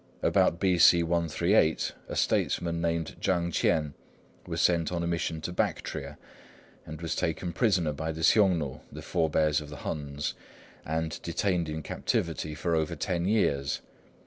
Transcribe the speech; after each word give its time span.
About 0.23 0.59
B.C. 0.59 1.03
138 1.03 1.93
a 2.09 2.15
statesman 2.15 2.81
named 2.81 3.15
Chang 3.21 3.51
Ch'ien 3.51 3.93
was 4.47 4.59
sent 4.59 4.91
on 4.91 5.03
a 5.03 5.05
mission 5.07 5.41
to 5.41 5.53
Bactria, 5.53 6.17
but 6.87 7.03
was 7.03 7.15
taken 7.15 7.53
prisoner 7.53 7.93
by 7.93 8.11
the 8.11 8.21
Hsiung 8.21 8.57
nu, 8.57 8.79
the 8.91 9.03
forebears 9.03 9.61
of 9.61 9.69
the 9.69 9.85
Huns, 9.85 10.33
and 10.87 11.21
detained 11.21 11.69
in 11.69 11.83
captivity 11.83 12.55
for 12.55 12.73
over 12.75 12.95
ten 12.95 13.25
years. 13.25 13.81